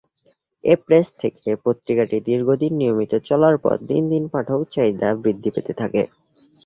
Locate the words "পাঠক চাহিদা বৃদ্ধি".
4.33-5.49